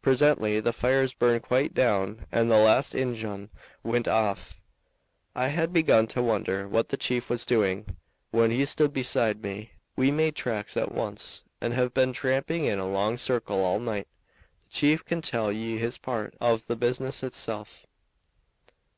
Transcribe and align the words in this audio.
Presently 0.00 0.60
the 0.60 0.72
fires 0.72 1.12
burned 1.12 1.42
quite 1.42 1.74
down 1.74 2.24
and 2.32 2.50
the 2.50 2.56
last 2.56 2.94
Injun 2.94 3.50
went 3.82 4.08
off. 4.08 4.58
I 5.34 5.48
had 5.48 5.74
begun 5.74 6.06
to 6.06 6.22
wonder 6.22 6.66
what 6.66 6.88
the 6.88 6.96
chief 6.96 7.28
was 7.28 7.44
doing, 7.44 7.84
when 8.30 8.50
he 8.50 8.64
stood 8.64 8.94
beside 8.94 9.42
me. 9.42 9.72
We 9.94 10.10
made 10.10 10.36
tracks 10.36 10.78
at 10.78 10.92
once 10.92 11.44
and 11.60 11.74
have 11.74 11.92
been 11.92 12.14
tramping 12.14 12.64
in 12.64 12.78
a 12.78 12.88
long 12.88 13.18
circle 13.18 13.62
all 13.62 13.78
night. 13.78 14.08
The 14.62 14.70
chief 14.70 15.04
can 15.04 15.20
tell 15.20 15.52
ye 15.52 15.76
his 15.76 15.98
part 15.98 16.34
of 16.40 16.66
the 16.66 16.76
business 16.76 17.20
hisself." 17.20 17.84